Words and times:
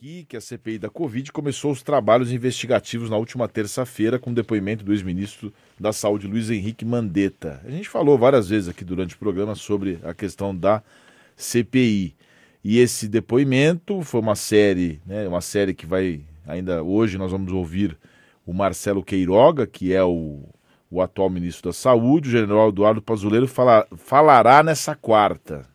aqui 0.00 0.24
que 0.24 0.34
a 0.34 0.40
CPI 0.40 0.78
da 0.78 0.88
Covid 0.88 1.30
começou 1.30 1.70
os 1.70 1.82
trabalhos 1.82 2.32
investigativos 2.32 3.10
na 3.10 3.18
última 3.18 3.46
terça-feira 3.46 4.18
com 4.18 4.30
o 4.30 4.34
depoimento 4.34 4.82
do 4.82 4.94
ex-ministro 4.94 5.52
da 5.78 5.92
Saúde, 5.92 6.26
Luiz 6.26 6.48
Henrique 6.48 6.86
Mandetta. 6.86 7.60
A 7.66 7.70
gente 7.70 7.86
falou 7.86 8.16
várias 8.16 8.48
vezes 8.48 8.70
aqui 8.70 8.82
durante 8.82 9.14
o 9.14 9.18
programa 9.18 9.54
sobre 9.54 9.98
a 10.02 10.14
questão 10.14 10.56
da 10.56 10.82
CPI. 11.36 12.16
E 12.64 12.78
esse 12.78 13.08
depoimento 13.08 14.00
foi 14.00 14.20
uma 14.20 14.34
série, 14.34 15.02
né, 15.04 15.28
uma 15.28 15.42
série 15.42 15.74
que 15.74 15.84
vai 15.84 16.22
ainda 16.46 16.82
hoje 16.82 17.18
nós 17.18 17.30
vamos 17.30 17.52
ouvir 17.52 17.94
o 18.46 18.54
Marcelo 18.54 19.04
Queiroga, 19.04 19.66
que 19.66 19.92
é 19.92 20.02
o, 20.02 20.48
o 20.90 21.02
atual 21.02 21.28
ministro 21.28 21.68
da 21.68 21.74
Saúde, 21.74 22.30
o 22.30 22.32
general 22.32 22.70
Eduardo 22.70 23.02
Pazuello 23.02 23.46
fala, 23.46 23.86
falará 23.98 24.62
nessa 24.62 24.94
quarta 24.94 25.69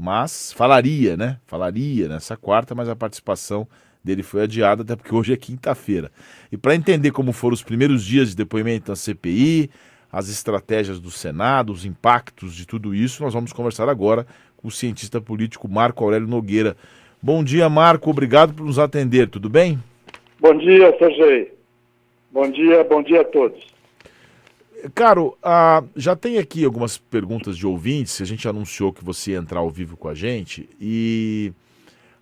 mas 0.00 0.50
falaria, 0.54 1.14
né? 1.14 1.36
Falaria 1.46 2.08
nessa 2.08 2.34
quarta, 2.34 2.74
mas 2.74 2.88
a 2.88 2.96
participação 2.96 3.68
dele 4.02 4.22
foi 4.22 4.44
adiada, 4.44 4.82
até 4.82 4.96
porque 4.96 5.14
hoje 5.14 5.34
é 5.34 5.36
quinta-feira. 5.36 6.10
E 6.50 6.56
para 6.56 6.74
entender 6.74 7.10
como 7.10 7.34
foram 7.34 7.52
os 7.52 7.62
primeiros 7.62 8.02
dias 8.02 8.30
de 8.30 8.36
depoimento 8.36 8.86
da 8.90 8.96
CPI, 8.96 9.68
as 10.10 10.30
estratégias 10.30 10.98
do 10.98 11.10
Senado, 11.10 11.70
os 11.70 11.84
impactos 11.84 12.54
de 12.54 12.66
tudo 12.66 12.94
isso, 12.94 13.22
nós 13.22 13.34
vamos 13.34 13.52
conversar 13.52 13.90
agora 13.90 14.26
com 14.56 14.68
o 14.68 14.70
cientista 14.70 15.20
político 15.20 15.68
Marco 15.68 16.02
Aurélio 16.02 16.26
Nogueira. 16.26 16.78
Bom 17.22 17.44
dia, 17.44 17.68
Marco, 17.68 18.08
obrigado 18.08 18.54
por 18.54 18.64
nos 18.64 18.78
atender, 18.78 19.28
tudo 19.28 19.50
bem? 19.50 19.78
Bom 20.40 20.56
dia, 20.56 20.96
Sergei. 20.98 21.52
Bom 22.30 22.50
dia, 22.50 22.82
bom 22.84 23.02
dia 23.02 23.20
a 23.20 23.24
todos. 23.24 23.66
Caro, 24.94 25.36
ah, 25.42 25.82
já 25.96 26.16
tem 26.16 26.38
aqui 26.38 26.64
algumas 26.64 26.96
perguntas 26.96 27.56
de 27.56 27.66
ouvintes. 27.66 28.20
A 28.20 28.24
gente 28.24 28.48
anunciou 28.48 28.92
que 28.92 29.04
você 29.04 29.32
ia 29.32 29.38
entrar 29.38 29.60
ao 29.60 29.70
vivo 29.70 29.96
com 29.96 30.08
a 30.08 30.14
gente 30.14 30.68
e 30.80 31.52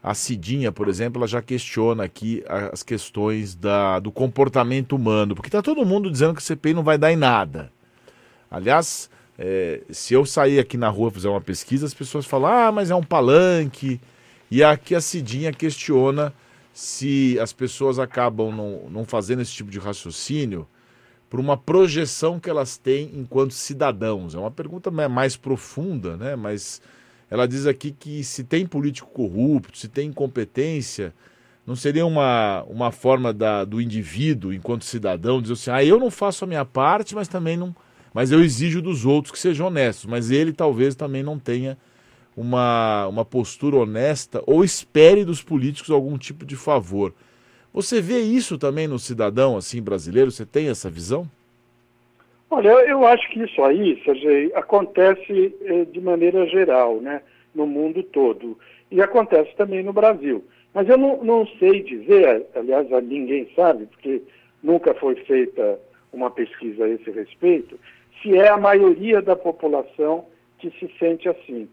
a 0.02 0.14
Cidinha, 0.14 0.70
por 0.70 0.88
exemplo, 0.88 1.20
ela 1.20 1.26
já 1.26 1.42
questiona 1.42 2.04
aqui 2.04 2.42
as 2.72 2.82
questões 2.82 3.54
da, 3.54 3.98
do 3.98 4.12
comportamento 4.12 4.94
humano, 4.94 5.34
porque 5.34 5.48
está 5.48 5.60
todo 5.60 5.84
mundo 5.84 6.10
dizendo 6.10 6.34
que 6.34 6.40
o 6.40 6.44
CPI 6.44 6.74
não 6.74 6.82
vai 6.82 6.96
dar 6.96 7.12
em 7.12 7.16
nada. 7.16 7.72
Aliás, 8.50 9.10
é, 9.36 9.82
se 9.90 10.14
eu 10.14 10.24
sair 10.24 10.58
aqui 10.58 10.76
na 10.76 10.88
rua 10.88 11.10
fazer 11.10 11.28
uma 11.28 11.40
pesquisa, 11.40 11.84
as 11.84 11.94
pessoas 11.94 12.26
falam, 12.26 12.50
ah, 12.50 12.72
mas 12.72 12.90
é 12.90 12.94
um 12.94 13.02
palanque. 13.02 14.00
E 14.50 14.62
aqui 14.64 14.94
a 14.94 15.00
Cidinha 15.00 15.52
questiona 15.52 16.32
se 16.72 17.38
as 17.40 17.52
pessoas 17.52 17.98
acabam 17.98 18.54
não, 18.54 18.88
não 18.88 19.04
fazendo 19.04 19.42
esse 19.42 19.52
tipo 19.52 19.70
de 19.70 19.78
raciocínio 19.78 20.66
por 21.28 21.38
uma 21.38 21.56
projeção 21.56 22.40
que 22.40 22.48
elas 22.48 22.76
têm 22.76 23.10
enquanto 23.14 23.52
cidadãos. 23.52 24.34
É 24.34 24.38
uma 24.38 24.50
pergunta 24.50 24.90
mais 24.90 25.36
profunda, 25.36 26.16
né? 26.16 26.36
mas 26.36 26.80
ela 27.30 27.46
diz 27.46 27.66
aqui 27.66 27.90
que 27.90 28.24
se 28.24 28.44
tem 28.44 28.66
político 28.66 29.10
corrupto, 29.10 29.76
se 29.76 29.88
tem 29.88 30.08
incompetência, 30.08 31.12
não 31.66 31.76
seria 31.76 32.06
uma, 32.06 32.64
uma 32.66 32.90
forma 32.90 33.30
da, 33.32 33.62
do 33.62 33.78
indivíduo, 33.78 34.54
enquanto 34.54 34.86
cidadão, 34.86 35.42
dizer 35.42 35.52
assim, 35.52 35.70
ah, 35.70 35.84
eu 35.84 36.00
não 36.00 36.10
faço 36.10 36.44
a 36.44 36.46
minha 36.48 36.64
parte, 36.64 37.14
mas 37.14 37.28
também 37.28 37.58
não. 37.58 37.76
Mas 38.14 38.32
eu 38.32 38.42
exijo 38.42 38.80
dos 38.80 39.04
outros 39.04 39.30
que 39.30 39.38
sejam 39.38 39.66
honestos. 39.66 40.06
Mas 40.06 40.30
ele 40.30 40.52
talvez 40.52 40.94
também 40.94 41.22
não 41.22 41.38
tenha 41.38 41.76
uma, 42.34 43.06
uma 43.08 43.24
postura 43.24 43.76
honesta 43.76 44.42
ou 44.46 44.64
espere 44.64 45.24
dos 45.26 45.42
políticos 45.42 45.90
algum 45.90 46.16
tipo 46.16 46.46
de 46.46 46.56
favor. 46.56 47.12
Você 47.78 48.00
vê 48.00 48.18
isso 48.18 48.58
também 48.58 48.88
no 48.88 48.98
cidadão 48.98 49.56
assim 49.56 49.80
brasileiro? 49.80 50.32
Você 50.32 50.44
tem 50.44 50.68
essa 50.68 50.90
visão? 50.90 51.30
Olha, 52.50 52.70
eu 52.70 53.06
acho 53.06 53.30
que 53.30 53.40
isso 53.40 53.62
aí, 53.62 54.02
Sergei, 54.04 54.52
acontece 54.52 55.54
eh, 55.62 55.84
de 55.84 56.00
maneira 56.00 56.44
geral, 56.48 57.00
né, 57.00 57.22
no 57.54 57.68
mundo 57.68 58.02
todo. 58.02 58.58
E 58.90 59.00
acontece 59.00 59.54
também 59.54 59.84
no 59.84 59.92
Brasil. 59.92 60.44
Mas 60.74 60.88
eu 60.88 60.98
não, 60.98 61.22
não 61.22 61.46
sei 61.60 61.84
dizer, 61.84 62.46
aliás, 62.56 62.88
ninguém 63.04 63.48
sabe, 63.54 63.86
porque 63.86 64.22
nunca 64.60 64.92
foi 64.94 65.14
feita 65.14 65.78
uma 66.12 66.32
pesquisa 66.32 66.84
a 66.84 66.88
esse 66.88 67.08
respeito, 67.12 67.78
se 68.20 68.36
é 68.36 68.48
a 68.48 68.58
maioria 68.58 69.22
da 69.22 69.36
população 69.36 70.26
que 70.58 70.68
se 70.80 70.90
sente 70.98 71.28
assim. 71.28 71.68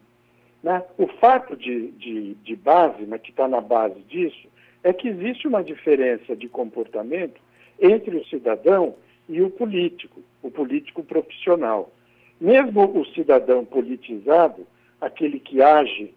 Né? 0.62 0.84
O 1.00 1.08
fato 1.08 1.58
de, 1.58 1.90
de, 1.94 2.36
de 2.36 2.56
base, 2.56 3.08
mas 3.08 3.22
que 3.22 3.32
está 3.32 3.48
na 3.48 3.60
base 3.60 4.00
disso, 4.02 4.54
é 4.86 4.94
que 4.94 5.08
existe 5.08 5.48
uma 5.48 5.64
diferença 5.64 6.36
de 6.36 6.48
comportamento 6.48 7.42
entre 7.82 8.16
o 8.18 8.26
cidadão 8.26 8.94
e 9.28 9.42
o 9.42 9.50
político, 9.50 10.22
o 10.44 10.52
político 10.52 11.04
profissional. 11.04 11.92
Mesmo 12.40 12.86
o 12.96 13.04
cidadão 13.08 13.66
politizado, 13.66 14.68
aquele 15.02 15.40
que 15.40 15.60
age 15.60 16.14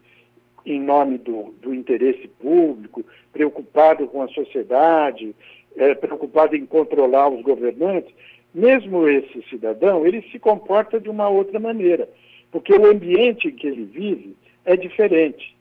em 0.66 0.78
nome 0.78 1.16
do, 1.16 1.54
do 1.62 1.74
interesse 1.74 2.28
público, 2.28 3.02
preocupado 3.32 4.06
com 4.06 4.20
a 4.20 4.28
sociedade, 4.28 5.34
é, 5.74 5.94
preocupado 5.94 6.54
em 6.54 6.66
controlar 6.66 7.30
os 7.30 7.40
governantes, 7.40 8.12
mesmo 8.54 9.08
esse 9.08 9.42
cidadão, 9.48 10.06
ele 10.06 10.20
se 10.30 10.38
comporta 10.38 11.00
de 11.00 11.08
uma 11.08 11.26
outra 11.26 11.58
maneira, 11.58 12.06
porque 12.52 12.74
o 12.74 12.84
ambiente 12.84 13.48
em 13.48 13.52
que 13.52 13.66
ele 13.66 13.84
vive 13.84 14.36
é 14.66 14.76
diferente. 14.76 15.56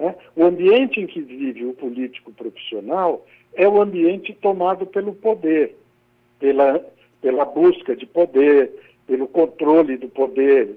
Né? 0.00 0.14
O 0.34 0.44
ambiente 0.44 0.98
em 0.98 1.06
que 1.06 1.20
vive 1.20 1.66
o 1.66 1.74
político 1.74 2.32
profissional 2.32 3.26
é 3.54 3.68
o 3.68 3.82
ambiente 3.82 4.32
tomado 4.32 4.86
pelo 4.86 5.12
poder, 5.12 5.76
pela, 6.38 6.82
pela 7.20 7.44
busca 7.44 7.94
de 7.94 8.06
poder, 8.06 8.72
pelo 9.06 9.28
controle 9.28 9.98
do 9.98 10.08
poder 10.08 10.70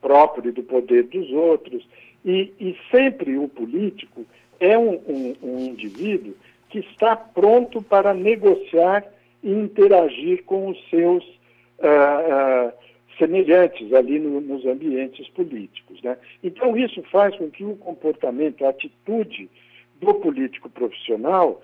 próprio 0.00 0.50
e 0.50 0.52
do 0.52 0.62
poder 0.62 1.02
dos 1.04 1.28
outros. 1.32 1.84
E, 2.24 2.52
e 2.60 2.76
sempre 2.88 3.36
o 3.36 3.48
político 3.48 4.24
é 4.60 4.78
um, 4.78 4.92
um, 5.08 5.36
um 5.42 5.58
indivíduo 5.66 6.34
que 6.70 6.78
está 6.78 7.16
pronto 7.16 7.82
para 7.82 8.14
negociar 8.14 9.04
e 9.42 9.50
interagir 9.50 10.44
com 10.44 10.68
os 10.68 10.88
seus 10.88 11.24
uh, 11.80 12.68
uh, 12.68 12.72
semelhantes 13.18 13.92
ali 13.92 14.18
no, 14.18 14.40
nos 14.40 14.64
ambientes 14.64 15.28
políticos. 15.30 16.00
Né? 16.02 16.16
Então, 16.42 16.76
isso 16.76 17.02
faz 17.04 17.36
com 17.36 17.50
que 17.50 17.64
o 17.64 17.76
comportamento, 17.76 18.64
a 18.64 18.70
atitude 18.70 19.50
do 20.00 20.14
político 20.14 20.70
profissional 20.70 21.60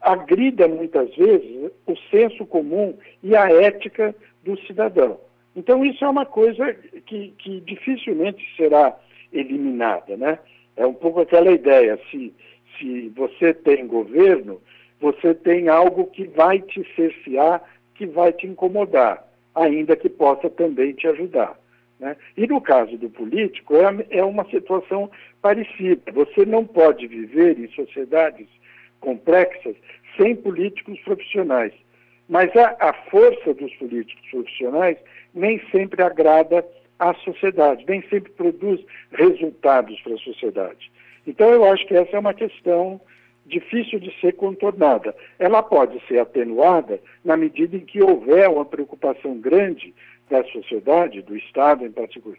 agrida 0.00 0.68
muitas 0.68 1.12
vezes 1.16 1.72
o 1.86 1.96
senso 2.10 2.46
comum 2.46 2.96
e 3.22 3.34
a 3.34 3.50
ética 3.50 4.14
do 4.44 4.58
cidadão. 4.60 5.18
Então, 5.56 5.84
isso 5.84 6.04
é 6.04 6.08
uma 6.08 6.26
coisa 6.26 6.72
que, 7.06 7.34
que 7.38 7.60
dificilmente 7.60 8.44
será 8.56 8.96
eliminada. 9.32 10.16
Né? 10.16 10.38
É 10.76 10.86
um 10.86 10.94
pouco 10.94 11.20
aquela 11.20 11.50
ideia: 11.50 11.98
se, 12.10 12.32
se 12.78 13.08
você 13.08 13.52
tem 13.52 13.86
governo, 13.86 14.60
você 15.00 15.34
tem 15.34 15.68
algo 15.68 16.06
que 16.06 16.24
vai 16.28 16.60
te 16.60 16.86
cercear, 16.94 17.62
que 17.94 18.06
vai 18.06 18.32
te 18.32 18.46
incomodar 18.46 19.27
ainda 19.62 19.96
que 19.96 20.08
possa 20.08 20.48
também 20.50 20.92
te 20.92 21.06
ajudar. 21.06 21.58
Né? 21.98 22.16
E 22.36 22.46
no 22.46 22.60
caso 22.60 22.96
do 22.96 23.10
político, 23.10 23.74
é, 23.76 24.18
é 24.18 24.24
uma 24.24 24.44
situação 24.50 25.10
parecida. 25.42 26.12
Você 26.12 26.46
não 26.46 26.64
pode 26.64 27.06
viver 27.06 27.58
em 27.58 27.68
sociedades 27.72 28.46
complexas 29.00 29.74
sem 30.16 30.34
políticos 30.36 30.98
profissionais. 31.00 31.72
Mas 32.28 32.54
a, 32.56 32.76
a 32.80 32.92
força 33.10 33.54
dos 33.54 33.74
políticos 33.76 34.24
profissionais 34.30 34.98
nem 35.34 35.60
sempre 35.70 36.02
agrada 36.02 36.64
à 36.98 37.14
sociedade, 37.14 37.84
nem 37.88 38.02
sempre 38.08 38.30
produz 38.32 38.84
resultados 39.12 40.00
para 40.00 40.14
a 40.14 40.18
sociedade. 40.18 40.90
Então, 41.26 41.48
eu 41.50 41.64
acho 41.64 41.86
que 41.86 41.94
essa 41.94 42.16
é 42.16 42.18
uma 42.18 42.34
questão 42.34 43.00
difícil 43.48 43.98
de 43.98 44.14
ser 44.20 44.34
contornada. 44.34 45.14
Ela 45.38 45.62
pode 45.62 46.00
ser 46.06 46.18
atenuada 46.18 47.00
na 47.24 47.36
medida 47.36 47.76
em 47.76 47.80
que 47.80 48.02
houver 48.02 48.48
uma 48.48 48.64
preocupação 48.64 49.38
grande 49.38 49.94
da 50.30 50.44
sociedade, 50.44 51.22
do 51.22 51.36
Estado 51.36 51.84
em 51.84 51.90
particular, 51.90 52.38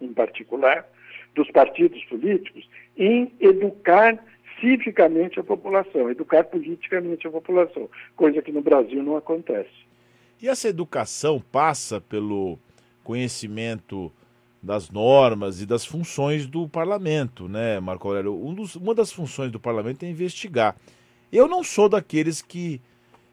em 0.00 0.12
particular 0.12 0.86
dos 1.34 1.50
partidos 1.50 2.04
políticos, 2.04 2.68
em 2.96 3.32
educar 3.40 4.18
civicamente 4.60 5.38
a 5.38 5.44
população, 5.44 6.10
educar 6.10 6.44
politicamente 6.44 7.26
a 7.26 7.30
população, 7.30 7.88
coisa 8.16 8.42
que 8.42 8.50
no 8.50 8.60
Brasil 8.60 9.02
não 9.02 9.16
acontece. 9.16 9.70
E 10.42 10.48
essa 10.48 10.68
educação 10.68 11.40
passa 11.40 12.00
pelo 12.00 12.58
conhecimento 13.04 14.12
das 14.62 14.90
normas 14.90 15.60
e 15.60 15.66
das 15.66 15.84
funções 15.84 16.46
do 16.46 16.68
parlamento, 16.68 17.48
né, 17.48 17.78
Marco 17.80 18.08
Aurélio? 18.08 18.34
Um 18.34 18.54
dos, 18.54 18.74
uma 18.76 18.94
das 18.94 19.12
funções 19.12 19.52
do 19.52 19.60
parlamento 19.60 20.02
é 20.04 20.10
investigar. 20.10 20.76
Eu 21.32 21.46
não 21.46 21.62
sou 21.62 21.88
daqueles 21.88 22.42
que 22.42 22.80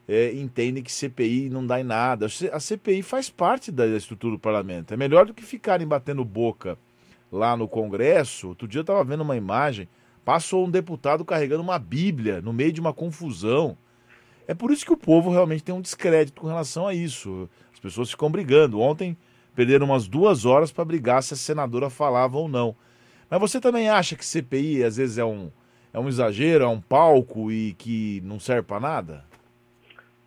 é, 0.08 0.34
entendem 0.34 0.84
que 0.84 0.92
CPI 0.92 1.50
não 1.50 1.66
dá 1.66 1.80
em 1.80 1.84
nada. 1.84 2.28
A 2.52 2.60
CPI 2.60 3.02
faz 3.02 3.30
parte 3.30 3.72
da 3.72 3.88
estrutura 3.88 4.36
do 4.36 4.40
parlamento. 4.40 4.94
É 4.94 4.98
melhor 4.98 5.26
do 5.26 5.34
que 5.34 5.44
ficarem 5.44 5.88
batendo 5.88 6.24
boca 6.24 6.78
lá 7.32 7.56
no 7.58 7.68
Congresso. 7.68 8.50
Outro 8.50 8.68
dia 8.68 8.80
eu 8.80 8.84
estava 8.84 9.04
vendo 9.04 9.22
uma 9.22 9.36
imagem, 9.36 9.88
passou 10.24 10.66
um 10.66 10.70
deputado 10.70 11.26
carregando 11.26 11.64
uma 11.64 11.80
Bíblia 11.80 12.42
no 12.42 12.54
meio 12.54 12.72
de 12.72 12.82
uma 12.82 12.94
confusão. 12.94 13.78
É 14.48 14.54
por 14.54 14.72
isso 14.72 14.86
que 14.86 14.94
o 14.94 14.98
povo 14.98 15.32
realmente 15.32 15.64
tem 15.64 15.74
um 15.74 15.82
descrédito 15.82 16.42
com 16.42 16.48
relação 16.48 16.88
a 16.88 16.94
isso. 16.94 17.50
As 17.74 17.80
pessoas 17.80 18.12
ficam 18.12 18.30
brigando. 18.30 18.80
Ontem 18.80 19.18
perderam 19.56 19.86
umas 19.86 20.08
duas 20.08 20.46
horas 20.46 20.72
para 20.72 20.86
brigar 20.86 21.24
se 21.24 21.34
a 21.34 21.38
senadora 21.38 21.90
falava 21.90 22.38
ou 22.38 22.48
não. 22.48 22.76
Mas 23.30 23.40
você 23.40 23.60
também 23.60 23.90
acha 23.90 24.16
que 24.16 24.26
CPI 24.26 24.84
às 24.84 24.98
vezes 24.98 25.18
é 25.18 25.26
um, 25.26 25.50
é 25.94 26.00
um 26.00 26.08
exagero, 26.08 26.66
é 26.66 26.68
um 26.68 26.82
palco 26.82 27.52
e 27.52 27.74
que 27.74 28.22
não 28.24 28.40
serve 28.40 28.64
para 28.64 28.80
nada? 28.80 29.24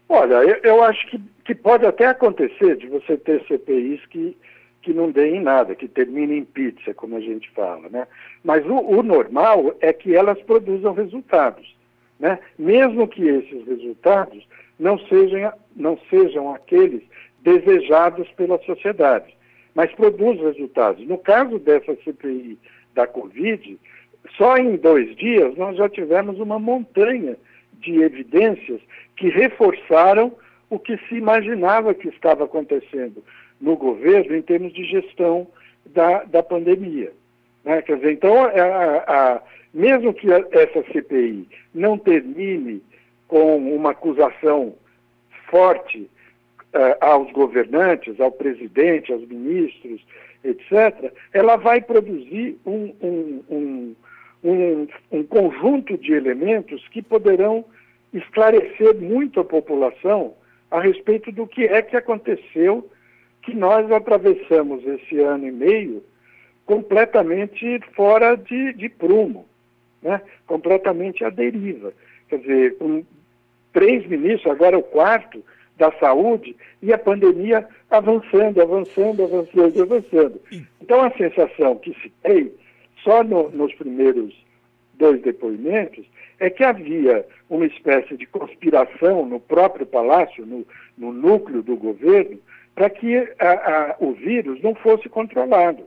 Olha, 0.08 0.36
eu, 0.36 0.56
eu 0.62 0.82
acho 0.82 1.06
que, 1.08 1.20
que 1.44 1.54
pode 1.54 1.84
até 1.84 2.06
acontecer 2.06 2.76
de 2.76 2.86
você 2.86 3.16
ter 3.16 3.44
CPIs 3.44 4.04
que, 4.06 4.36
que 4.80 4.94
não 4.94 5.10
deem 5.10 5.42
nada, 5.42 5.74
que 5.74 5.86
terminem 5.86 6.38
em 6.38 6.44
pizza, 6.44 6.94
como 6.94 7.16
a 7.16 7.20
gente 7.20 7.50
fala, 7.50 7.88
né? 7.90 8.08
Mas 8.42 8.64
o, 8.64 8.78
o 8.78 9.02
normal 9.02 9.76
é 9.80 9.92
que 9.92 10.14
elas 10.16 10.40
produzam 10.42 10.94
resultados, 10.94 11.76
né? 12.18 12.38
Mesmo 12.58 13.06
que 13.06 13.22
esses 13.22 13.66
resultados 13.66 14.46
não 14.78 14.98
sejam, 15.00 15.52
não 15.76 15.98
sejam 16.08 16.54
aqueles 16.54 17.02
desejados 17.42 18.28
pela 18.32 18.58
sociedade, 18.64 19.34
mas 19.74 19.92
produzem 19.92 20.44
resultados. 20.44 21.06
No 21.06 21.18
caso 21.18 21.58
dessa 21.58 21.94
CPI 22.04 22.58
da 22.94 23.06
Covid, 23.06 23.78
só 24.36 24.56
em 24.56 24.76
dois 24.76 25.14
dias 25.16 25.56
nós 25.56 25.76
já 25.76 25.88
tivemos 25.88 26.38
uma 26.40 26.58
montanha 26.58 27.36
de 27.80 28.02
evidências 28.02 28.80
que 29.16 29.28
reforçaram 29.28 30.32
o 30.70 30.78
que 30.78 30.96
se 31.08 31.14
imaginava 31.14 31.94
que 31.94 32.08
estava 32.08 32.44
acontecendo 32.44 33.22
no 33.60 33.76
governo 33.76 34.36
em 34.36 34.42
termos 34.42 34.72
de 34.72 34.84
gestão 34.84 35.46
da, 35.86 36.24
da 36.24 36.42
pandemia. 36.42 37.12
Né? 37.64 37.82
Quer 37.82 37.96
dizer, 37.96 38.12
então, 38.12 38.44
a, 38.44 38.48
a, 39.06 39.42
mesmo 39.72 40.12
que 40.12 40.30
essa 40.30 40.82
CPI 40.92 41.48
não 41.74 41.96
termine 41.98 42.82
com 43.26 43.56
uma 43.56 43.90
acusação 43.90 44.74
forte 45.50 46.08
aos 47.00 47.30
governantes, 47.32 48.20
ao 48.20 48.30
presidente, 48.30 49.12
aos 49.12 49.26
ministros, 49.26 50.00
etc., 50.44 51.12
ela 51.32 51.56
vai 51.56 51.80
produzir 51.80 52.58
um, 52.64 52.94
um, 53.02 53.96
um, 54.44 54.88
um, 55.10 55.22
conjunto 55.24 55.96
de 55.98 56.12
elementos 56.12 56.86
que 56.88 57.02
poderão 57.02 57.64
esclarecer 58.12 58.94
muito 58.96 59.40
a 59.40 59.44
população 59.44 60.34
a 60.70 60.80
respeito 60.80 61.32
do 61.32 61.46
que 61.46 61.64
é 61.64 61.82
que 61.82 61.96
aconteceu, 61.96 62.88
que 63.42 63.54
nós 63.54 63.90
atravessamos 63.90 64.86
esse 64.86 65.18
ano 65.20 65.46
e 65.46 65.52
meio 65.52 66.04
completamente 66.66 67.80
fora 67.94 68.36
de, 68.36 68.74
de 68.74 68.90
prumo, 68.90 69.46
né? 70.02 70.20
completamente 70.46 71.24
à 71.24 71.30
deriva. 71.30 71.94
Quer 72.28 72.38
dizer, 72.40 72.76
três 73.72 74.06
ministros, 74.06 74.52
agora 74.52 74.78
o 74.78 74.82
quarto, 74.82 75.42
da 75.78 75.92
saúde, 75.92 76.56
e 76.82 76.92
a 76.92 76.98
pandemia 76.98 77.66
avançando, 77.88 78.60
avançando, 78.60 79.24
avançando, 79.24 79.82
avançando. 79.82 80.40
Então 80.82 81.02
a 81.02 81.10
sensação 81.12 81.76
que 81.76 81.94
se 82.02 82.10
tem, 82.22 82.52
só 83.02 83.22
no, 83.22 83.48
nos 83.50 83.72
primeiros 83.74 84.34
dois 84.94 85.22
depoimentos, 85.22 86.04
é 86.40 86.50
que 86.50 86.64
havia 86.64 87.24
uma 87.48 87.66
espécie 87.66 88.16
de 88.16 88.26
conspiração 88.26 89.24
no 89.24 89.40
próprio 89.40 89.86
palácio, 89.86 90.44
no, 90.44 90.66
no 90.96 91.12
núcleo 91.12 91.62
do 91.62 91.76
governo, 91.76 92.38
para 92.74 92.90
que 92.90 93.16
a, 93.38 93.50
a, 93.50 93.96
o 93.98 94.12
vírus 94.12 94.60
não 94.62 94.74
fosse 94.74 95.08
controlado. 95.08 95.84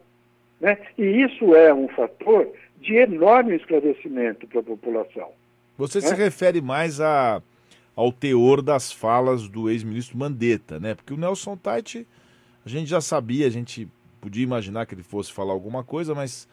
Né? 0.59 0.77
E 0.97 1.03
isso 1.03 1.55
é 1.55 1.73
um 1.73 1.87
fator 1.89 2.47
de 2.79 2.95
enorme 2.95 3.55
esclarecimento 3.55 4.47
para 4.47 4.59
a 4.59 4.63
população. 4.63 5.29
Você 5.77 5.99
né? 5.99 6.07
se 6.07 6.15
refere 6.15 6.61
mais 6.61 6.99
a, 6.99 7.41
ao 7.95 8.11
teor 8.11 8.61
das 8.61 8.91
falas 8.91 9.47
do 9.47 9.69
ex-ministro 9.69 10.17
Mandetta, 10.17 10.79
né? 10.79 10.95
Porque 10.95 11.13
o 11.13 11.17
Nelson 11.17 11.57
Tait, 11.57 12.07
a 12.65 12.69
gente 12.69 12.89
já 12.89 13.01
sabia, 13.01 13.47
a 13.47 13.49
gente 13.49 13.87
podia 14.19 14.43
imaginar 14.43 14.85
que 14.85 14.93
ele 14.93 15.03
fosse 15.03 15.31
falar 15.31 15.51
alguma 15.51 15.83
coisa, 15.83 16.15
mas 16.15 16.47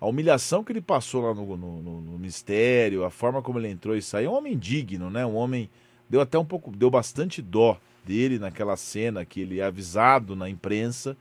a 0.00 0.06
humilhação 0.06 0.62
que 0.62 0.72
ele 0.72 0.80
passou 0.80 1.22
lá 1.22 1.34
no, 1.34 1.56
no, 1.56 2.00
no, 2.00 2.18
mistério, 2.18 3.04
a 3.04 3.10
forma 3.10 3.42
como 3.42 3.58
ele 3.58 3.68
entrou 3.68 3.96
e 3.96 4.02
saiu, 4.02 4.30
é 4.30 4.32
um 4.32 4.36
homem 4.36 4.56
digno, 4.56 5.10
né? 5.10 5.26
Um 5.26 5.34
homem. 5.34 5.68
Deu 6.08 6.20
até 6.20 6.38
um 6.38 6.44
pouco. 6.44 6.70
Deu 6.70 6.90
bastante 6.90 7.42
dó 7.42 7.78
dele 8.04 8.38
naquela 8.38 8.76
cena 8.76 9.24
que 9.24 9.40
ele 9.40 9.60
é 9.60 9.64
avisado 9.64 10.34
na 10.34 10.48
imprensa 10.48 11.16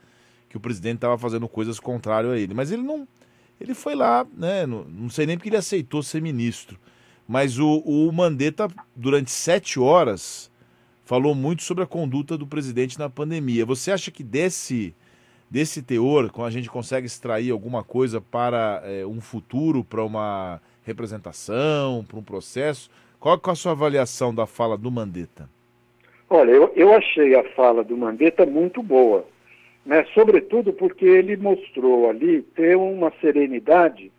que 0.48 0.56
o 0.56 0.60
presidente 0.60 0.96
estava 0.96 1.18
fazendo 1.18 1.48
coisas 1.48 1.80
contrárias 1.80 2.34
a 2.34 2.38
ele. 2.38 2.54
Mas 2.54 2.72
ele 2.72 2.84
não. 2.84 3.08
Ele 3.60 3.74
foi 3.74 3.96
lá, 3.96 4.26
né? 4.36 4.68
Não, 4.68 4.84
não 4.84 5.10
sei 5.10 5.26
nem 5.26 5.36
porque 5.36 5.50
ele 5.50 5.58
aceitou 5.58 6.04
ser 6.04 6.22
ministro. 6.22 6.80
Mas 7.28 7.60
o, 7.60 7.80
o 7.80 8.12
Mandetta, 8.12 8.68
durante 8.96 9.32
sete 9.32 9.80
horas, 9.80 10.50
falou 11.04 11.36
muito 11.36 11.64
sobre 11.64 11.84
a 11.84 11.88
conduta 11.88 12.38
do 12.38 12.48
presidente 12.48 12.98
na 12.98 13.10
pandemia. 13.10 13.66
Você 13.66 13.92
acha 13.92 14.12
que 14.12 14.24
desse 14.24 14.96
desse 15.50 15.82
teor, 15.82 16.30
a 16.40 16.50
gente 16.50 16.70
consegue 16.70 17.08
extrair 17.08 17.52
alguma 17.52 17.84
coisa 17.84 18.20
para 18.20 18.82
é, 18.84 19.06
um 19.06 19.22
futuro, 19.22 19.84
para 19.84 20.04
uma 20.04 20.62
representação, 20.84 22.04
para 22.06 22.18
um 22.18 22.24
processo? 22.24 22.90
Qual 23.20 23.36
é 23.36 23.50
a 23.50 23.56
sua 23.56 23.72
avaliação 23.72 24.34
da 24.34 24.46
fala 24.46 24.78
do 24.78 24.92
Mandetta? 24.92 25.50
Olha, 26.30 26.52
eu, 26.52 26.72
eu 26.76 26.94
achei 26.94 27.36
a 27.36 27.44
fala 27.52 27.84
do 27.84 27.96
Mandetta 27.96 28.46
muito 28.46 28.84
boa, 28.84 29.26
né? 29.86 30.06
sobretudo 30.14 30.74
porque 30.74 31.06
ele 31.06 31.38
mostrou 31.38 32.10
ali 32.10 32.42
ter 32.42 32.76
uma 32.76 33.12
serenidade 33.22 34.12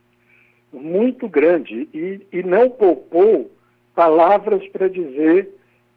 muito 0.73 1.29
grande 1.29 1.89
e, 1.93 2.27
e 2.33 2.43
não 2.43 2.69
poupou 2.71 3.51
palavras 3.95 4.67
para 4.69 4.89
dizer, 4.89 5.49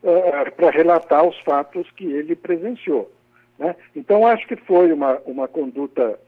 uh, 0.04 0.52
para 0.56 0.72
relatar 0.72 1.26
os 1.26 1.38
fatos 1.42 1.90
que 1.92 2.06
ele 2.06 2.36
presenciou. 2.36 3.12
Né? 3.60 3.76
Então, 3.96 4.26
acho 4.26 4.48
que 4.48 4.56
foi 4.56 4.92
uma, 4.92 5.20
uma 5.26 5.48
conduta 5.48 6.20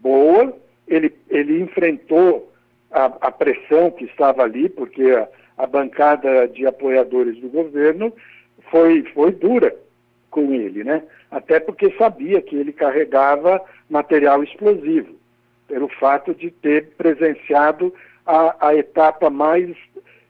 boa, 0.00 0.56
ele, 0.86 1.12
ele 1.28 1.60
enfrentou 1.60 2.52
a, 2.90 3.06
a 3.20 3.30
pressão 3.30 3.90
que 3.90 4.04
estava 4.04 4.42
ali, 4.42 4.68
porque 4.68 5.02
a, 5.10 5.28
a, 5.58 5.66
bancada 5.66 6.46
de 6.48 6.66
apoiadores 6.66 7.38
do 7.40 7.48
governo 7.48 8.12
foi, 8.70 9.02
foi 9.14 9.32
dura 9.32 9.74
com 10.30 10.52
ele, 10.52 10.84
né? 10.84 11.02
até 11.30 11.58
porque 11.60 11.92
sabia 11.96 12.40
que 12.40 12.56
ele 12.56 12.72
carregava 12.72 13.60
material 13.88 14.42
explosivo, 14.42 15.14
pelo 15.70 15.88
fato 15.88 16.34
de 16.34 16.50
ter 16.50 16.88
presenciado 16.98 17.94
a, 18.26 18.68
a 18.68 18.74
etapa 18.74 19.30
mais 19.30 19.70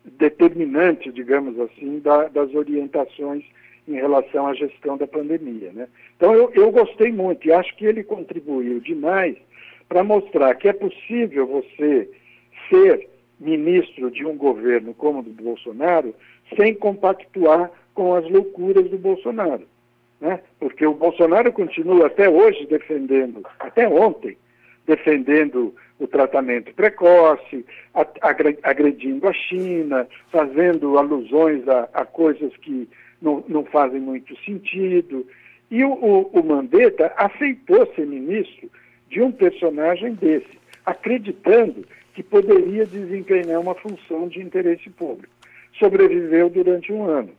determinante, 0.04 1.10
digamos 1.10 1.58
assim, 1.58 1.98
da, 2.00 2.28
das 2.28 2.54
orientações 2.54 3.42
em 3.88 3.94
relação 3.94 4.46
à 4.46 4.54
gestão 4.54 4.98
da 4.98 5.06
pandemia. 5.06 5.72
Né? 5.72 5.88
Então, 6.14 6.34
eu, 6.34 6.52
eu 6.54 6.70
gostei 6.70 7.10
muito 7.10 7.48
e 7.48 7.52
acho 7.52 7.74
que 7.76 7.86
ele 7.86 8.04
contribuiu 8.04 8.80
demais 8.80 9.34
para 9.88 10.04
mostrar 10.04 10.54
que 10.56 10.68
é 10.68 10.74
possível 10.74 11.46
você 11.46 12.08
ser 12.68 13.08
ministro 13.40 14.10
de 14.10 14.26
um 14.26 14.36
governo 14.36 14.92
como 14.92 15.20
o 15.20 15.22
do 15.22 15.42
Bolsonaro 15.42 16.14
sem 16.54 16.74
compactuar 16.74 17.70
com 17.94 18.14
as 18.14 18.28
loucuras 18.30 18.88
do 18.90 18.98
Bolsonaro. 18.98 19.66
Né? 20.20 20.40
Porque 20.58 20.86
o 20.86 20.92
Bolsonaro 20.92 21.50
continua 21.50 22.08
até 22.08 22.28
hoje 22.28 22.66
defendendo, 22.66 23.42
até 23.58 23.88
ontem, 23.88 24.36
defendendo 24.86 25.74
o 25.98 26.06
tratamento 26.06 26.72
precoce, 26.74 27.64
agredindo 28.62 29.28
a 29.28 29.32
China, 29.32 30.08
fazendo 30.32 30.98
alusões 30.98 31.68
a, 31.68 31.88
a 31.92 32.04
coisas 32.04 32.56
que 32.56 32.88
não, 33.20 33.44
não 33.46 33.64
fazem 33.64 34.00
muito 34.00 34.34
sentido. 34.44 35.26
E 35.70 35.84
o, 35.84 35.92
o, 35.92 36.22
o 36.32 36.42
Mandetta 36.42 37.12
aceitou 37.16 37.86
ser 37.94 38.06
ministro 38.06 38.70
de 39.08 39.20
um 39.20 39.30
personagem 39.30 40.14
desse, 40.14 40.58
acreditando 40.86 41.84
que 42.14 42.22
poderia 42.22 42.86
desempenhar 42.86 43.60
uma 43.60 43.74
função 43.74 44.26
de 44.28 44.40
interesse 44.40 44.88
público. 44.90 45.32
Sobreviveu 45.78 46.48
durante 46.48 46.92
um 46.92 47.04
ano. 47.04 47.30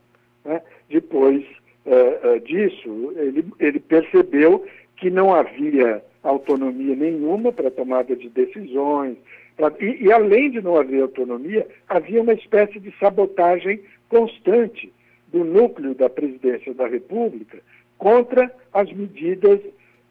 Né? 0.44 0.62
Depois 0.88 1.44
uh, 1.84 2.36
uh, 2.36 2.40
disso, 2.40 3.12
ele, 3.16 3.44
ele 3.58 3.80
percebeu 3.80 4.64
que 4.96 5.10
não 5.10 5.34
havia 5.34 6.02
autonomia 6.22 6.94
nenhuma 6.94 7.52
para 7.52 7.70
tomada 7.70 8.14
de 8.14 8.28
decisões, 8.28 9.16
pra, 9.56 9.72
e, 9.80 10.04
e, 10.04 10.12
além 10.12 10.50
de 10.50 10.60
não 10.60 10.76
haver 10.76 11.02
autonomia, 11.02 11.66
havia 11.88 12.22
uma 12.22 12.32
espécie 12.32 12.78
de 12.78 12.92
sabotagem 12.98 13.80
constante 14.08 14.92
do 15.28 15.44
núcleo 15.44 15.94
da 15.94 16.08
presidência 16.08 16.74
da 16.74 16.86
República 16.86 17.58
contra 17.98 18.54
as 18.72 18.92
medidas 18.92 19.60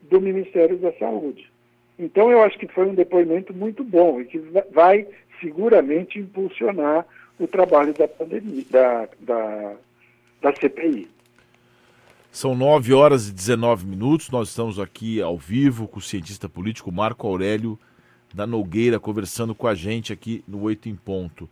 do 0.10 0.20
Ministério 0.20 0.77
da 0.77 0.91
Saúde. 0.94 1.50
Então, 1.98 2.32
eu 2.32 2.41
acho 2.41 2.58
que 2.58 2.68
foi 2.68 2.88
um 2.88 2.96
depoimento 2.96 3.53
muito 3.53 3.84
bom 3.84 4.20
e 4.20 4.25
que 4.25 4.39
vai 4.72 5.08
seguramente 5.39 6.20
impulsionar 6.20 7.06
o 7.39 7.48
trabalho 7.48 7.94
da 7.94 8.08
pandemia, 8.08 8.63
da, 8.70 9.08
da, 9.20 9.74
da 10.41 10.56
CPI. 10.56 11.08
São 12.31 12.55
9 12.55 12.93
horas 12.93 13.27
e 13.27 13.33
19 13.33 13.85
minutos. 13.85 14.29
Nós 14.29 14.47
estamos 14.47 14.79
aqui 14.79 15.21
ao 15.21 15.38
vivo 15.38 15.85
com 15.85 16.00
o 16.00 16.01
cientista 16.01 16.47
político 16.47 16.89
Marco 16.89 17.27
Aurélio 17.27 17.77
da 18.33 18.47
Nogueira 18.47 19.01
conversando 19.01 19.53
com 19.53 19.67
a 19.67 19.75
gente 19.75 20.13
aqui 20.13 20.41
no 20.47 20.61
Oito 20.61 20.88
em 20.88 20.95
Ponto. 20.95 21.50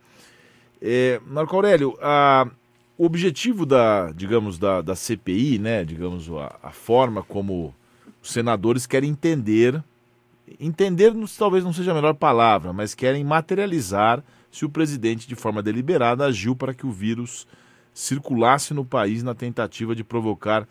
É, 0.81 1.19
Marco 1.27 1.53
Aurélio, 1.53 1.97
a, 2.01 2.49
o 2.97 3.03
objetivo 3.03 3.65
da, 3.65 4.13
digamos, 4.13 4.57
da, 4.57 4.81
da 4.81 4.95
CPI, 4.95 5.59
né, 5.59 5.83
digamos, 5.83 6.31
a, 6.31 6.57
a 6.63 6.71
forma 6.71 7.21
como 7.21 7.75
os 8.23 8.31
senadores 8.31 8.87
querem 8.87 9.09
entender, 9.09 9.83
entender 10.57 11.13
talvez 11.37 11.61
não 11.61 11.73
seja 11.73 11.91
a 11.91 11.95
melhor 11.95 12.13
palavra, 12.13 12.71
mas 12.71 12.95
querem 12.95 13.25
materializar 13.25 14.23
se 14.49 14.63
o 14.63 14.69
presidente, 14.69 15.27
de 15.27 15.35
forma 15.35 15.61
deliberada, 15.61 16.25
agiu 16.25 16.55
para 16.55 16.73
que 16.73 16.87
o 16.87 16.91
vírus 16.91 17.45
circulasse 17.99 18.73
no 18.73 18.85
país 18.85 19.21
na 19.23 19.35
tentativa 19.35 19.93
de 19.93 20.05
provocar 20.05 20.65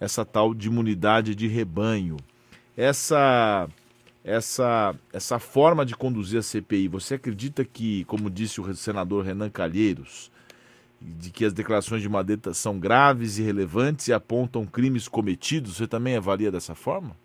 essa 0.00 0.24
tal 0.24 0.52
de 0.52 0.66
imunidade 0.66 1.32
de 1.32 1.46
rebanho. 1.46 2.16
Essa 2.76 3.68
essa 4.24 4.92
essa 5.12 5.38
forma 5.38 5.86
de 5.86 5.94
conduzir 5.94 6.40
a 6.40 6.42
CPI, 6.42 6.88
você 6.88 7.14
acredita 7.14 7.64
que, 7.64 8.04
como 8.06 8.28
disse 8.28 8.60
o 8.60 8.74
senador 8.74 9.24
Renan 9.24 9.50
Calheiros, 9.50 10.32
de 11.00 11.30
que 11.30 11.44
as 11.44 11.52
declarações 11.52 12.02
de 12.02 12.08
Madeta 12.08 12.52
são 12.52 12.80
graves 12.80 13.38
e 13.38 13.42
relevantes 13.42 14.08
e 14.08 14.12
apontam 14.12 14.66
crimes 14.66 15.06
cometidos, 15.06 15.76
você 15.76 15.86
também 15.86 16.16
avalia 16.16 16.50
dessa 16.50 16.74
forma? 16.74 17.16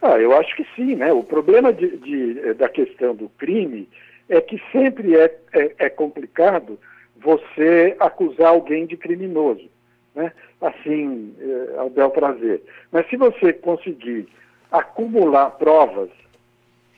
Ah, 0.00 0.18
eu 0.20 0.36
acho 0.38 0.54
que 0.54 0.64
sim, 0.76 0.94
né? 0.94 1.12
O 1.12 1.24
problema 1.24 1.72
de, 1.72 1.96
de, 1.96 2.38
eh, 2.38 2.54
da 2.54 2.68
questão 2.68 3.12
do 3.12 3.28
crime 3.30 3.88
é 4.28 4.40
que 4.40 4.62
sempre 4.70 5.16
é, 5.16 5.36
é, 5.52 5.74
é, 5.78 5.88
complicado 5.90 6.78
você 7.16 7.96
acusar 7.98 8.48
alguém 8.48 8.86
de 8.86 8.96
criminoso, 8.96 9.68
né? 10.14 10.32
Assim, 10.60 11.34
é, 11.38 11.78
ao 11.78 11.90
bel 11.90 12.10
prazer. 12.10 12.62
Mas 12.90 13.08
se 13.08 13.16
você 13.16 13.52
conseguir 13.52 14.28
acumular 14.70 15.50
provas 15.50 16.10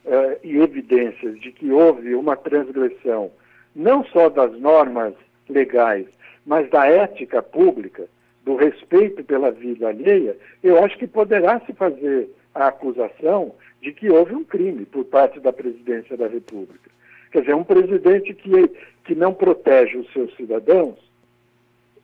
é, 0.04 0.38
e 0.42 0.56
evidências 0.58 1.38
de 1.40 1.52
que 1.52 1.70
houve 1.70 2.14
uma 2.14 2.37
transgressão, 2.37 3.30
não 3.75 4.04
só 4.04 4.28
das 4.28 4.52
normas 4.58 5.14
legais, 5.49 6.06
mas 6.44 6.70
da 6.70 6.87
ética 6.87 7.42
pública, 7.42 8.08
do 8.44 8.54
respeito 8.54 9.25
pela 9.25 9.50
vida 9.50 9.88
alheia, 9.88 10.37
eu 10.62 10.82
acho 10.82 10.96
que 10.96 11.06
poderá 11.06 11.61
se 11.61 11.73
fazer 11.73 12.30
a 12.54 12.68
acusação 12.68 13.54
de 13.82 13.92
que 13.92 14.08
houve 14.08 14.35
um 14.35 14.44
crime 14.44 14.87
por 14.87 15.04
parte 15.04 15.40
da 15.40 15.52
presidência 15.52 16.16
da 16.16 16.28
República. 16.28 16.90
Quer 17.37 17.40
dizer, 17.40 17.55
um 17.55 17.64
presidente 17.64 18.33
que, 18.33 18.71
que 19.05 19.14
não 19.14 19.35
protege 19.35 19.99
os 19.99 20.11
seus 20.11 20.35
cidadãos, 20.37 20.97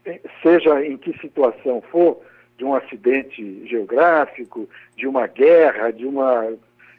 eh, 0.04 0.20
seja 0.42 0.84
em 0.84 0.98
que 0.98 1.18
situação 1.20 1.80
for, 1.90 2.20
de 2.58 2.66
um 2.66 2.74
acidente 2.74 3.66
geográfico, 3.66 4.68
de 4.94 5.06
uma 5.06 5.26
guerra, 5.26 5.90
de 5.90 6.04
uma 6.04 6.52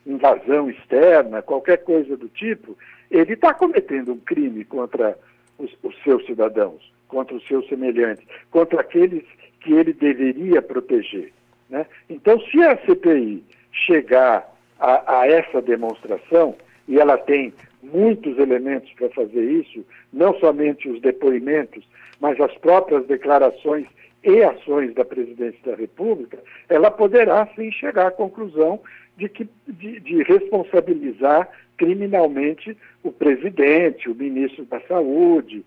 invasão 0.03 0.67
externa, 0.67 1.43
qualquer 1.43 1.83
coisa 1.83 2.17
do 2.17 2.27
tipo, 2.27 2.75
ele 3.11 3.33
está 3.33 3.53
cometendo 3.53 4.13
um 4.13 4.19
crime 4.19 4.65
contra 4.65 5.15
os, 5.59 5.71
os 5.83 5.95
seus 6.03 6.25
cidadãos, 6.25 6.91
contra 7.07 7.35
os 7.35 7.47
seus 7.47 7.67
semelhantes, 7.67 8.25
contra 8.49 8.81
aqueles 8.81 9.23
que 9.59 9.73
ele 9.73 9.93
deveria 9.93 10.59
proteger. 10.59 11.31
Né? 11.69 11.85
Então, 12.09 12.39
se 12.39 12.63
a 12.63 12.77
CPI 12.77 13.43
chegar 13.71 14.51
a, 14.79 15.19
a 15.19 15.27
essa 15.27 15.61
demonstração, 15.61 16.55
e 16.87 16.99
ela 16.99 17.17
tem 17.17 17.53
muitos 17.83 18.37
elementos 18.37 18.91
para 18.93 19.09
fazer 19.09 19.43
isso, 19.43 19.85
não 20.11 20.33
somente 20.39 20.89
os 20.89 21.01
depoimentos, 21.01 21.83
mas 22.19 22.39
as 22.39 22.55
próprias 22.57 23.05
declarações 23.05 23.85
e 24.23 24.41
ações 24.41 24.93
da 24.93 25.03
presidência 25.03 25.59
da 25.65 25.75
República, 25.75 26.39
ela 26.69 26.89
poderá 26.89 27.47
sim 27.55 27.71
chegar 27.71 28.07
à 28.07 28.11
conclusão 28.11 28.79
de, 29.17 29.27
que, 29.27 29.47
de, 29.67 29.99
de 29.99 30.23
responsabilizar 30.23 31.49
criminalmente 31.77 32.77
o 33.03 33.11
presidente, 33.11 34.09
o 34.09 34.15
ministro 34.15 34.63
da 34.65 34.79
Saúde, 34.81 35.65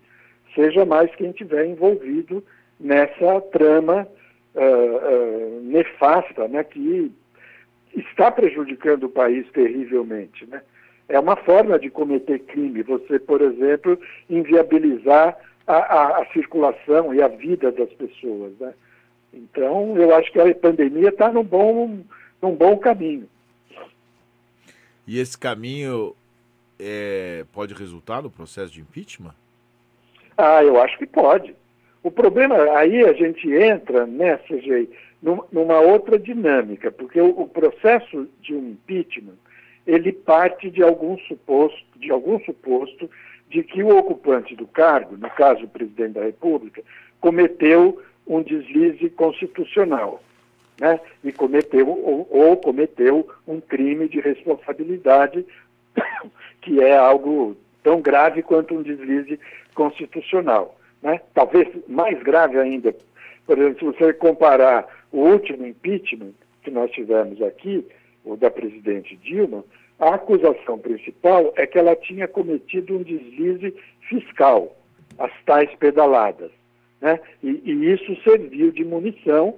seja 0.55 0.85
mais 0.85 1.13
quem 1.15 1.31
tiver 1.31 1.65
envolvido 1.67 2.43
nessa 2.79 3.41
trama 3.51 4.07
uh, 4.55 4.59
uh, 4.59 5.61
nefasta, 5.61 6.47
né, 6.47 6.63
que 6.63 7.11
está 7.95 8.31
prejudicando 8.31 9.03
o 9.03 9.09
país 9.09 9.47
terrivelmente, 9.51 10.45
né? 10.47 10.61
É 11.09 11.19
uma 11.19 11.35
forma 11.37 11.79
de 11.79 11.89
cometer 11.89 12.39
crime, 12.39 12.83
você, 12.83 13.17
por 13.17 13.41
exemplo, 13.41 13.99
inviabilizar 14.29 15.37
a, 15.65 15.75
a, 15.75 16.21
a 16.21 16.25
circulação 16.33 17.13
e 17.13 17.21
a 17.21 17.27
vida 17.27 17.71
das 17.71 17.89
pessoas, 17.93 18.53
né? 18.59 18.73
Então, 19.33 19.97
eu 19.97 20.15
acho 20.15 20.31
que 20.31 20.39
a 20.39 20.55
pandemia 20.55 21.09
está 21.09 21.31
num 21.31 21.43
bom, 21.43 21.99
num 22.41 22.55
bom 22.55 22.77
caminho. 22.77 23.27
E 25.05 25.19
esse 25.19 25.37
caminho 25.37 26.15
é, 26.79 27.45
pode 27.53 27.73
resultar 27.73 28.21
no 28.21 28.29
processo 28.29 28.73
de 28.73 28.81
impeachment? 28.81 29.33
Ah, 30.37 30.63
eu 30.63 30.81
acho 30.81 30.97
que 30.97 31.05
pode. 31.05 31.55
O 32.03 32.11
problema, 32.11 32.55
aí 32.77 33.03
a 33.03 33.13
gente 33.13 33.51
entra 33.51 34.05
nessa, 34.05 34.53
numa 35.51 35.79
outra 35.79 36.19
dinâmica, 36.19 36.91
porque 36.91 37.19
o, 37.19 37.29
o 37.41 37.47
processo 37.47 38.27
de 38.41 38.53
um 38.53 38.71
impeachment, 38.71 39.35
ele 39.87 40.11
parte 40.11 40.69
de 40.69 40.83
algum 40.83 41.17
suposto, 41.19 41.79
de 41.95 42.11
algum 42.11 42.39
suposto 42.41 43.09
de 43.49 43.63
que 43.63 43.81
o 43.81 43.97
ocupante 43.97 44.53
do 44.55 44.67
cargo, 44.67 45.15
no 45.15 45.29
caso 45.29 45.63
o 45.63 45.69
presidente 45.69 46.13
da 46.13 46.23
República, 46.23 46.83
cometeu 47.21 48.01
um 48.27 48.43
deslize 48.43 49.09
constitucional 49.11 50.21
né, 50.79 50.99
e 51.23 51.31
cometeu 51.31 51.87
ou, 51.87 52.27
ou 52.29 52.57
cometeu 52.57 53.27
um 53.47 53.61
crime 53.61 54.09
de 54.09 54.19
responsabilidade 54.19 55.45
que 56.61 56.81
é 56.81 56.95
algo 56.97 57.55
tão 57.81 58.01
grave 58.01 58.43
quanto 58.43 58.75
um 58.75 58.81
deslize 58.81 59.39
constitucional. 59.73 60.77
Né? 61.01 61.21
Talvez 61.33 61.69
mais 61.87 62.21
grave 62.21 62.59
ainda, 62.59 62.93
por 63.45 63.57
exemplo, 63.57 63.79
se 63.79 63.97
você 63.97 64.13
comparar 64.13 64.85
o 65.11 65.19
último 65.19 65.65
impeachment 65.65 66.33
que 66.61 66.69
nós 66.69 66.91
tivemos 66.91 67.41
aqui, 67.41 67.85
o 68.31 68.37
da 68.37 68.51
presidente 68.51 69.15
Dilma, 69.17 69.63
a 69.99 70.15
acusação 70.15 70.77
principal 70.77 71.53
é 71.55 71.65
que 71.65 71.77
ela 71.77 71.95
tinha 71.95 72.27
cometido 72.27 72.97
um 72.97 73.03
deslize 73.03 73.73
fiscal, 74.07 74.75
as 75.17 75.31
tais 75.45 75.73
pedaladas. 75.75 76.51
Né? 77.01 77.19
E, 77.43 77.61
e 77.65 77.91
isso 77.91 78.15
serviu 78.23 78.71
de 78.71 78.83
munição 78.83 79.55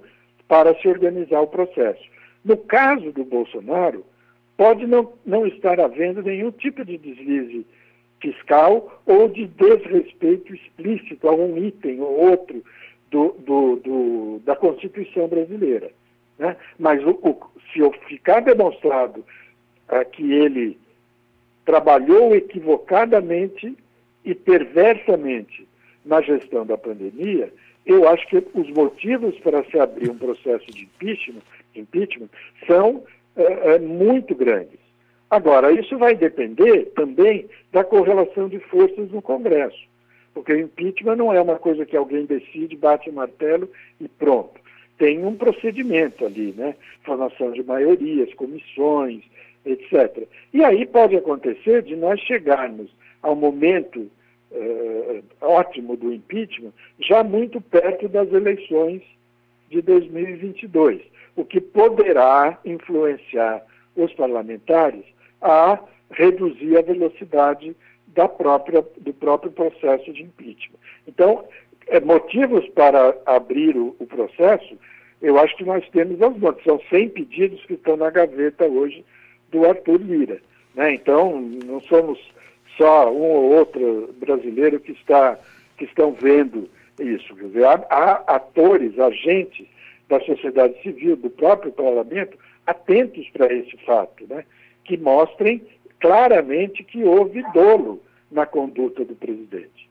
para 0.48 0.74
se 0.80 0.88
organizar 0.88 1.40
o 1.40 1.46
processo. 1.46 2.02
No 2.44 2.56
caso 2.56 3.12
do 3.12 3.24
Bolsonaro, 3.24 4.04
pode 4.56 4.86
não, 4.86 5.12
não 5.24 5.46
estar 5.46 5.78
havendo 5.78 6.22
nenhum 6.22 6.50
tipo 6.50 6.84
de 6.84 6.96
deslize 6.98 7.66
fiscal 8.20 9.00
ou 9.06 9.28
de 9.28 9.46
desrespeito 9.46 10.54
explícito 10.54 11.28
a 11.28 11.32
um 11.32 11.56
item 11.56 12.00
ou 12.00 12.30
outro 12.30 12.62
do, 13.10 13.34
do, 13.38 13.76
do, 13.76 14.40
da 14.44 14.54
Constituição 14.54 15.28
brasileira. 15.28 15.90
Né? 16.40 16.56
Mas 16.78 17.04
o, 17.04 17.10
o, 17.10 17.38
se 17.70 17.98
ficar 18.08 18.40
demonstrado 18.40 19.22
é, 19.90 20.02
que 20.06 20.32
ele 20.32 20.78
trabalhou 21.66 22.34
equivocadamente 22.34 23.76
e 24.24 24.34
perversamente 24.34 25.68
na 26.02 26.22
gestão 26.22 26.64
da 26.64 26.78
pandemia, 26.78 27.52
eu 27.84 28.08
acho 28.08 28.26
que 28.26 28.42
os 28.54 28.70
motivos 28.70 29.38
para 29.40 29.62
se 29.64 29.78
abrir 29.78 30.10
um 30.10 30.16
processo 30.16 30.64
de 30.70 30.84
impeachment, 30.84 31.42
impeachment 31.76 32.30
são 32.66 33.04
é, 33.36 33.74
é, 33.74 33.78
muito 33.78 34.34
grandes. 34.34 34.80
Agora, 35.28 35.70
isso 35.70 35.98
vai 35.98 36.14
depender 36.14 36.86
também 36.96 37.50
da 37.70 37.84
correlação 37.84 38.48
de 38.48 38.58
forças 38.60 39.10
no 39.10 39.20
Congresso, 39.20 39.78
porque 40.32 40.54
o 40.54 40.60
impeachment 40.60 41.16
não 41.16 41.32
é 41.32 41.40
uma 41.40 41.56
coisa 41.56 41.84
que 41.84 41.96
alguém 41.96 42.24
decide, 42.24 42.76
bate 42.76 43.10
o 43.10 43.12
martelo 43.12 43.70
e 44.00 44.08
pronto. 44.08 44.59
Tem 45.00 45.24
um 45.24 45.34
procedimento 45.34 46.26
ali, 46.26 46.52
né? 46.54 46.74
Formação 47.04 47.52
de 47.52 47.62
maiorias, 47.62 48.34
comissões, 48.34 49.22
etc. 49.64 50.28
E 50.52 50.62
aí 50.62 50.84
pode 50.84 51.16
acontecer 51.16 51.80
de 51.80 51.96
nós 51.96 52.20
chegarmos 52.20 52.90
ao 53.22 53.34
momento 53.34 54.10
uh, 54.50 55.24
ótimo 55.40 55.96
do 55.96 56.12
impeachment, 56.12 56.72
já 56.98 57.24
muito 57.24 57.62
perto 57.62 58.10
das 58.10 58.30
eleições 58.30 59.00
de 59.70 59.80
2022, 59.80 61.00
o 61.34 61.46
que 61.46 61.62
poderá 61.62 62.58
influenciar 62.62 63.64
os 63.96 64.12
parlamentares 64.12 65.04
a 65.40 65.78
reduzir 66.10 66.76
a 66.76 66.82
velocidade 66.82 67.74
da 68.08 68.28
própria, 68.28 68.84
do 68.98 69.14
próprio 69.14 69.50
processo 69.50 70.12
de 70.12 70.24
impeachment. 70.24 70.78
Então, 71.08 71.42
é, 71.90 72.00
motivos 72.00 72.66
para 72.68 73.16
abrir 73.26 73.76
o, 73.76 73.94
o, 73.98 74.06
processo, 74.06 74.78
eu 75.20 75.38
acho 75.38 75.56
que 75.56 75.64
nós 75.64 75.86
temos 75.90 76.22
alguns. 76.22 76.62
São 76.62 76.80
100 76.88 77.08
pedidos 77.10 77.64
que 77.66 77.74
estão 77.74 77.96
na 77.96 78.10
gaveta 78.10 78.64
hoje 78.64 79.04
do 79.50 79.66
Arthur 79.66 80.00
Lira. 80.00 80.40
Né? 80.74 80.94
Então, 80.94 81.40
não 81.40 81.80
somos 81.80 82.18
só 82.76 83.12
um 83.12 83.22
ou 83.22 83.52
outro 83.56 84.14
brasileiro 84.18 84.78
que, 84.78 84.92
está, 84.92 85.36
que 85.76 85.84
estão 85.84 86.12
vendo 86.12 86.70
isso. 86.98 87.34
Quer 87.34 87.46
dizer, 87.46 87.64
há, 87.64 87.86
há 87.90 88.36
atores, 88.36 88.98
agentes 88.98 89.66
da 90.08 90.20
sociedade 90.20 90.80
civil, 90.82 91.16
do 91.16 91.28
próprio 91.28 91.72
parlamento, 91.72 92.38
atentos 92.66 93.28
para 93.30 93.52
esse 93.52 93.76
fato, 93.84 94.26
né? 94.28 94.44
que 94.84 94.96
mostrem 94.96 95.60
claramente 95.98 96.84
que 96.84 97.02
houve 97.02 97.42
dolo 97.52 98.00
na 98.30 98.46
conduta 98.46 99.04
do 99.04 99.14
presidente. 99.16 99.89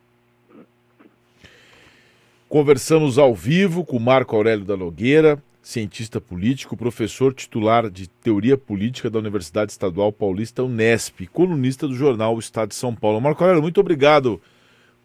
Conversamos 2.50 3.20
ao 3.20 3.36
vivo 3.36 3.86
com 3.86 4.00
Marco 4.00 4.36
Aurélio 4.36 4.66
da 4.66 4.76
Nogueira, 4.76 5.38
cientista 5.62 6.20
político, 6.20 6.76
professor 6.76 7.32
titular 7.32 7.92
de 7.92 8.10
Teoria 8.10 8.58
Política 8.58 9.08
da 9.08 9.20
Universidade 9.20 9.72
Estadual 9.72 10.12
Paulista 10.12 10.64
Unesp, 10.64 11.28
colunista 11.28 11.88
do 11.88 11.94
jornal 11.94 12.36
o 12.36 12.40
Estado 12.40 12.70
de 12.70 12.76
São 12.76 12.96
Paulo. 12.96 13.22
Marco 13.22 13.44
Aurélio, 13.44 13.62
muito 13.62 13.80
obrigado 13.80 14.42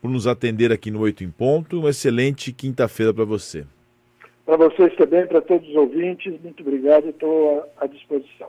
por 0.01 0.11
nos 0.11 0.27
atender 0.27 0.73
aqui 0.73 0.91
no 0.91 1.01
Oito 1.01 1.23
em 1.23 1.31
Ponto. 1.31 1.81
Uma 1.81 1.91
excelente 1.91 2.51
quinta-feira 2.51 3.13
para 3.13 3.27
você. 3.27 3.67
Para 4.47 4.57
vocês 4.57 4.97
também, 4.97 5.27
para 5.27 5.43
todos 5.43 5.69
os 5.69 5.77
ouvintes, 5.77 6.41
muito 6.43 6.63
obrigado 6.63 7.11
estou 7.11 7.63
à 7.77 7.87
disposição. 7.87 8.49